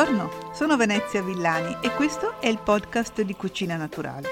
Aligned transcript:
Buongiorno, 0.00 0.54
sono 0.54 0.78
Venezia 0.78 1.22
Villani 1.22 1.76
e 1.82 1.90
questo 1.90 2.40
è 2.40 2.48
il 2.48 2.58
podcast 2.58 3.20
di 3.20 3.34
Cucina 3.34 3.76
Naturale. 3.76 4.28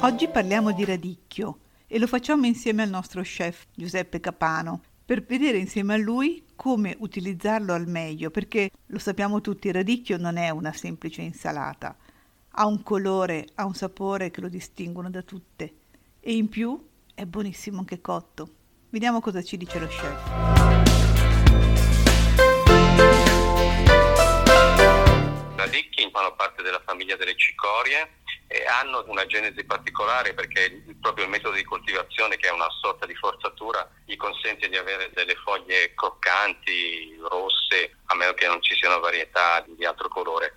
Oggi 0.00 0.26
parliamo 0.26 0.72
di 0.72 0.84
radicchio 0.84 1.58
e 1.86 2.00
lo 2.00 2.08
facciamo 2.08 2.46
insieme 2.46 2.82
al 2.82 2.88
nostro 2.88 3.22
chef 3.22 3.66
Giuseppe 3.72 4.18
Capano 4.18 4.82
per 5.04 5.22
vedere 5.22 5.58
insieme 5.58 5.94
a 5.94 5.98
lui 5.98 6.42
come 6.56 6.96
utilizzarlo 6.98 7.72
al 7.72 7.86
meglio, 7.86 8.32
perché 8.32 8.72
lo 8.86 8.98
sappiamo 8.98 9.40
tutti, 9.40 9.68
il 9.68 9.74
radicchio 9.74 10.16
non 10.16 10.36
è 10.36 10.50
una 10.50 10.72
semplice 10.72 11.22
insalata, 11.22 11.96
ha 12.48 12.66
un 12.66 12.82
colore, 12.82 13.46
ha 13.54 13.64
un 13.64 13.74
sapore 13.74 14.32
che 14.32 14.40
lo 14.40 14.48
distinguono 14.48 15.10
da 15.10 15.22
tutte 15.22 15.74
e 16.18 16.34
in 16.34 16.48
più 16.48 16.76
è 17.14 17.24
buonissimo 17.24 17.78
anche 17.78 18.00
cotto. 18.00 18.58
Vediamo 18.90 19.20
cosa 19.20 19.40
ci 19.40 19.56
dice 19.56 19.78
lo 19.78 19.86
chef. 19.86 20.88
radicchi 25.54 26.08
fanno 26.10 26.34
parte 26.34 26.62
della 26.62 26.82
famiglia 26.84 27.16
delle 27.16 27.36
cicorie 27.36 28.16
e 28.48 28.64
hanno 28.66 29.04
una 29.06 29.24
genesi 29.26 29.62
particolare 29.62 30.34
perché 30.34 30.82
proprio 31.00 31.24
il 31.24 31.30
metodo 31.30 31.54
di 31.54 31.62
coltivazione 31.62 32.36
che 32.36 32.48
è 32.48 32.52
una 32.52 32.68
sorta 32.80 33.06
di 33.06 33.14
forzatura 33.14 33.88
gli 34.04 34.16
consente 34.16 34.68
di 34.68 34.76
avere 34.76 35.10
delle 35.14 35.36
foglie 35.36 35.94
croccanti, 35.94 37.16
rosse, 37.28 37.96
a 38.06 38.16
meno 38.16 38.32
che 38.34 38.48
non 38.48 38.60
ci 38.60 38.74
siano 38.74 38.98
varietà 38.98 39.64
di 39.68 39.84
altro 39.84 40.08
colore 40.08 40.49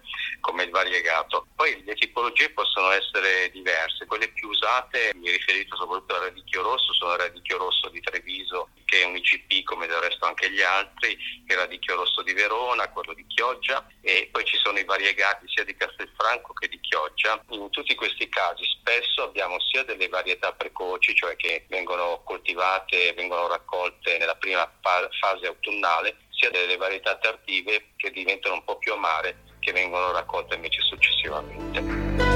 variegato. 0.84 1.48
Poi 1.56 1.82
le 1.84 1.96
tipologie 1.96 2.50
possono 2.52 2.92
essere 2.92 3.50
diverse, 3.52 4.06
quelle 4.06 4.28
più 4.30 4.50
usate, 4.50 5.12
mi 5.16 5.32
riferisco 5.32 5.78
soprattutto 5.78 6.16
al 6.16 6.22
radicchio 6.24 6.62
rosso, 6.62 6.94
sono 6.94 7.14
il 7.14 7.20
radicchio 7.20 7.58
rosso 7.58 7.90
di 7.90 8.02
Treviso 8.02 8.70
che 8.94 9.02
è 9.02 9.06
un 9.06 9.16
ICP 9.16 9.64
come 9.64 9.88
del 9.88 9.98
resto 9.98 10.26
anche 10.26 10.52
gli 10.52 10.62
altri, 10.62 11.18
il 11.48 11.56
radicchio 11.56 11.96
rosso 11.96 12.22
di 12.22 12.34
Verona, 12.34 12.90
quello 12.90 13.14
di 13.14 13.26
Chioggia 13.26 13.88
e 14.02 14.30
poi 14.32 14.46
ci 14.46 14.56
sono 14.58 14.78
i 14.78 14.84
variegati 14.84 15.48
sia 15.48 15.64
di 15.64 15.76
Castelfranco 15.76 16.54
che 16.54 16.68
di 16.68 16.80
Chioggia. 16.80 17.44
In 17.50 17.72
tutti 17.72 17.96
questi 17.96 18.30
casi 18.30 18.64
spesso 18.66 19.24
abbiamo 19.24 19.60
sia 19.60 19.84
delle 19.84 20.08
varietà 20.10 20.54
precoci, 20.54 21.16
cioè 21.16 21.36
che 21.36 21.66
vengono 21.70 22.22
coltivate, 22.24 23.14
vengono 23.14 23.48
raccolte 23.48 24.20
nella 24.20 24.36
prima 24.36 24.72
fase 24.80 25.48
autunnale, 25.48 26.18
sia 26.44 26.50
delle 26.50 26.76
varietà 26.76 27.16
tardive 27.18 27.94
che 27.96 28.12
diventano 28.12 28.56
un 28.56 28.64
po' 28.66 28.78
più 28.78 28.92
amare, 28.92 29.44
che 29.60 29.72
vengono 29.72 30.12
raccolte 30.12 30.56
invece 30.56 30.82
successivamente. 30.82 32.34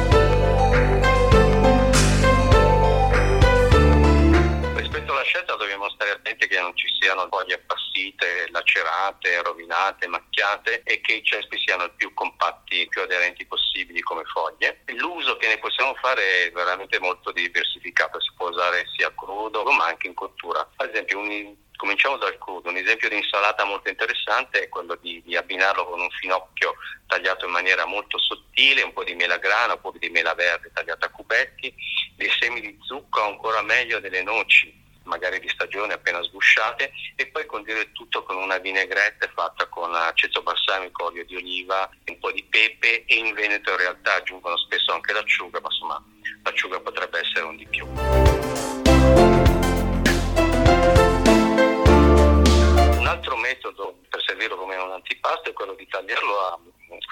scelta 5.28 5.56
dobbiamo 5.56 5.90
stare 5.90 6.12
attenti 6.12 6.48
che 6.48 6.58
non 6.60 6.76
ci 6.76 6.88
siano 7.00 7.28
foglie 7.30 7.56
appassite, 7.56 8.48
lacerate, 8.50 9.42
rovinate, 9.42 10.08
macchiate 10.08 10.84
e 10.84 11.02
che 11.02 11.16
i 11.16 11.24
cespi 11.24 11.60
siano 11.60 11.84
il 11.84 11.92
più 11.98 12.14
compatti, 12.14 12.88
più 12.88 13.02
aderenti 13.02 13.46
possibili 13.46 14.00
come 14.00 14.24
foglie. 14.24 14.84
L'uso 14.96 15.36
che 15.36 15.48
ne 15.48 15.58
possiamo 15.58 15.94
fare 15.96 16.46
è 16.46 16.52
veramente 16.52 16.98
molto 17.00 17.34
diversificato, 17.34 18.22
si 18.22 18.32
può 18.38 18.48
usare 18.48 18.86
sia 18.96 19.14
crudo 19.14 19.64
ma 19.64 19.88
anche 19.88 20.08
in 20.08 20.14
cottura. 20.14 20.66
Ad 20.78 20.90
esempio 20.90 21.20
un 21.20 21.56
Cominciamo 21.78 22.18
dal 22.18 22.38
crudo, 22.40 22.70
un 22.70 22.76
esempio 22.76 23.08
di 23.08 23.18
insalata 23.18 23.64
molto 23.64 23.90
interessante 23.90 24.64
è 24.64 24.68
quello 24.68 24.96
di, 24.96 25.22
di, 25.24 25.36
abbinarlo 25.36 25.86
con 25.86 26.02
un 26.02 26.10
finocchio 26.10 26.74
tagliato 27.06 27.46
in 27.46 27.52
maniera 27.52 27.86
molto 27.86 28.18
sottile, 28.18 28.82
un 28.82 28.94
po' 28.94 29.04
di 29.04 29.14
melagrana, 29.14 29.74
un 29.74 29.82
po' 29.82 29.94
di 29.96 30.10
mela 30.10 30.34
verde 30.34 30.72
tagliata 30.74 31.06
a 31.06 31.12
cubetti, 31.12 31.74
dei 32.16 32.32
semi 32.40 32.62
di 32.62 32.78
zucca 32.82 33.22
o 33.22 33.30
ancora 33.30 33.62
meglio 33.62 34.00
delle 34.00 34.24
noci 34.24 34.86
magari 35.08 35.40
di 35.40 35.50
stagione 35.50 35.94
appena 35.94 36.22
sgusciate 36.22 36.92
e 37.16 37.28
poi 37.28 37.46
condire 37.46 37.92
tutto 37.94 38.24
con 38.24 38.36
una 38.36 38.58
vinaigrette 38.58 39.32
fatta 39.34 39.66
con 39.68 39.94
aceto 39.96 40.44
balsamico, 40.44 41.06
olio 41.06 41.26
di 41.26 41.36
oliva, 41.36 41.90
un 42.06 42.20
po' 42.20 42.32
di 42.32 42.44
pepe 42.44 43.06
e 43.06 43.16
in 43.16 43.34
Veneto 43.34 43.72
in 43.72 43.78
realtà. 43.78 44.16
Aggiungono 44.16 44.58
spesso 44.58 44.94
anche 44.94 45.14
l'acciuga, 45.14 45.60
ma 45.60 45.70
insomma 45.70 46.04
l'acciuga 46.44 46.80
potrebbe 46.80 47.17
metodo 53.58 54.00
per 54.10 54.22
servirlo 54.24 54.56
come 54.56 54.76
un 54.76 54.92
antipasto 54.92 55.50
è 55.50 55.54
quello 55.54 55.74
di 55.74 55.88
tagliarlo 55.88 56.40
a, 56.40 56.60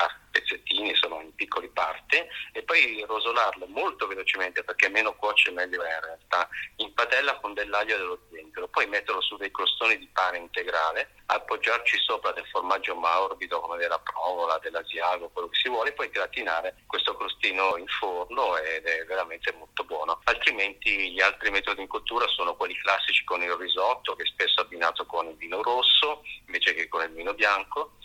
a 0.05 0.19
pezzettini, 0.45 0.89
insomma 0.89 1.21
in 1.21 1.33
piccoli 1.33 1.69
parti 1.69 2.17
e 2.53 2.61
poi 2.61 3.03
rosolarlo 3.07 3.65
molto 3.67 4.07
velocemente 4.07 4.63
perché 4.63 4.87
meno 4.89 5.15
cuoce 5.15 5.51
meglio 5.51 5.83
è 5.83 5.93
in 5.93 6.01
realtà. 6.01 6.47
In 6.77 6.93
padella 6.93 7.39
con 7.39 7.53
dell'aglio 7.53 7.95
e 7.95 7.97
dello 7.97 8.19
zenzero, 8.31 8.67
poi 8.67 8.87
metterlo 8.87 9.21
su 9.21 9.35
dei 9.37 9.51
crostoni 9.51 9.97
di 9.97 10.07
pane 10.13 10.37
integrale, 10.37 11.15
appoggiarci 11.25 11.97
sopra 11.97 12.31
del 12.31 12.45
formaggio 12.47 12.95
morbido 12.95 13.59
come 13.59 13.77
della 13.77 13.99
provola, 13.99 14.59
dell'asiago, 14.59 15.29
quello 15.29 15.49
che 15.49 15.59
si 15.59 15.69
vuole, 15.69 15.93
poi 15.93 16.09
gratinare 16.09 16.83
questo 16.85 17.15
crostino 17.15 17.77
in 17.77 17.87
forno 17.87 18.57
ed 18.57 18.85
è 18.85 19.03
veramente 19.05 19.51
molto 19.53 19.83
buono. 19.83 20.21
Altrimenti 20.25 21.11
gli 21.11 21.21
altri 21.21 21.49
metodi 21.49 21.81
in 21.81 21.87
cottura 21.87 22.27
sono 22.27 22.55
quelli 22.55 22.75
classici 22.75 23.23
con 23.23 23.41
il 23.41 23.51
risotto 23.53 24.15
che 24.15 24.23
è 24.23 24.27
spesso 24.27 24.61
abbinato 24.61 25.05
con 25.05 25.27
il 25.27 25.35
vino 25.35 25.61
rosso 25.61 26.23
invece 26.45 26.73
che 26.73 26.87
con 26.87 27.01
il 27.01 27.11
vino 27.11 27.33
bianco 27.33 27.95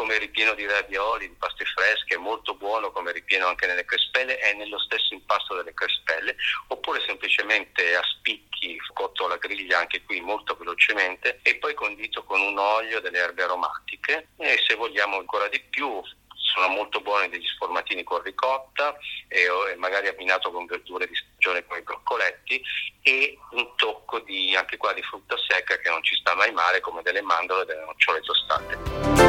come 0.00 0.16
ripieno 0.16 0.54
di 0.54 0.64
ravioli, 0.64 1.28
di 1.28 1.36
paste 1.38 1.66
fresche, 1.66 2.16
molto 2.16 2.54
buono 2.54 2.90
come 2.90 3.12
ripieno 3.12 3.46
anche 3.46 3.66
nelle 3.66 3.84
crespelle, 3.84 4.38
è 4.38 4.54
nello 4.54 4.78
stesso 4.78 5.12
impasto 5.12 5.54
delle 5.54 5.74
crespelle, 5.74 6.34
oppure 6.68 7.02
semplicemente 7.04 7.94
a 7.94 8.02
spicchi, 8.02 8.78
cotto 8.94 9.26
alla 9.26 9.36
griglia 9.36 9.78
anche 9.78 10.02
qui 10.04 10.22
molto 10.22 10.56
velocemente, 10.56 11.40
e 11.42 11.56
poi 11.56 11.74
condito 11.74 12.24
con 12.24 12.40
un 12.40 12.56
olio, 12.56 13.00
delle 13.00 13.18
erbe 13.18 13.42
aromatiche 13.42 14.28
e 14.38 14.58
se 14.66 14.74
vogliamo 14.74 15.18
ancora 15.18 15.48
di 15.48 15.60
più 15.68 16.02
sono 16.34 16.68
molto 16.68 17.00
buoni 17.00 17.28
degli 17.28 17.46
sformatini 17.46 18.02
con 18.02 18.22
ricotta 18.22 18.96
e, 19.28 19.46
magari 19.76 20.08
abbinato 20.08 20.50
con 20.50 20.64
verdure 20.64 21.06
di 21.06 21.14
stagione 21.14 21.64
come 21.66 21.80
i 21.80 21.82
broccoletti 21.82 22.62
e 23.02 23.38
un 23.50 23.76
tocco 23.76 24.18
di, 24.20 24.56
anche 24.56 24.78
qua 24.78 24.94
di 24.94 25.02
frutta 25.02 25.36
secca 25.46 25.76
che 25.76 25.90
non 25.90 26.02
ci 26.02 26.16
sta 26.16 26.34
mai 26.34 26.52
male 26.52 26.80
come 26.80 27.02
delle 27.02 27.20
mandorle 27.20 27.62
e 27.62 27.66
delle 27.66 27.84
nocciole 27.84 28.20
tostate. 28.20 29.19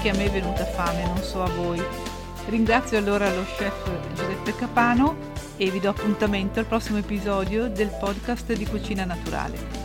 Che 0.00 0.08
a 0.08 0.14
me 0.14 0.24
è 0.24 0.30
venuta 0.30 0.64
fame, 0.64 1.04
non 1.04 1.22
so 1.22 1.42
a 1.42 1.48
voi. 1.50 1.82
Ringrazio 2.46 2.96
allora 2.96 3.32
lo 3.34 3.44
chef 3.44 3.90
Giuseppe 4.14 4.56
Capano 4.56 5.16
e 5.58 5.70
vi 5.70 5.78
do 5.78 5.90
appuntamento 5.90 6.58
al 6.58 6.64
prossimo 6.64 6.98
episodio 6.98 7.68
del 7.68 7.90
podcast 8.00 8.52
di 8.54 8.66
Cucina 8.66 9.04
Naturale. 9.04 9.79